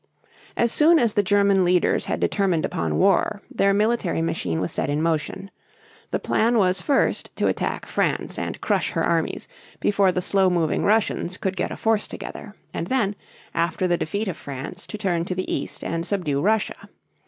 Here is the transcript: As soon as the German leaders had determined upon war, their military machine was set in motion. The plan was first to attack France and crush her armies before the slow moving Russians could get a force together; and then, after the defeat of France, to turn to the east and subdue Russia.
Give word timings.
As 0.57 0.71
soon 0.71 0.97
as 0.97 1.13
the 1.13 1.21
German 1.21 1.63
leaders 1.63 2.05
had 2.05 2.19
determined 2.19 2.65
upon 2.65 2.97
war, 2.97 3.39
their 3.51 3.71
military 3.71 4.19
machine 4.23 4.59
was 4.59 4.71
set 4.71 4.89
in 4.89 4.99
motion. 4.99 5.51
The 6.09 6.17
plan 6.17 6.57
was 6.57 6.81
first 6.81 7.29
to 7.35 7.45
attack 7.45 7.85
France 7.85 8.39
and 8.39 8.59
crush 8.61 8.89
her 8.93 9.03
armies 9.03 9.47
before 9.79 10.11
the 10.11 10.19
slow 10.19 10.49
moving 10.49 10.83
Russians 10.83 11.37
could 11.37 11.55
get 11.55 11.69
a 11.71 11.77
force 11.77 12.07
together; 12.07 12.55
and 12.73 12.87
then, 12.87 13.15
after 13.53 13.87
the 13.87 13.95
defeat 13.95 14.27
of 14.27 14.37
France, 14.37 14.87
to 14.87 14.97
turn 14.97 15.23
to 15.25 15.35
the 15.35 15.53
east 15.53 15.83
and 15.83 16.03
subdue 16.03 16.41
Russia. 16.41 16.89